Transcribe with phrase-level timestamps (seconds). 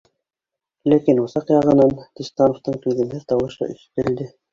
[0.93, 4.29] Ләкин усаҡ яғынан Диста- новтың түҙемһеҙ тауышы ишетелде: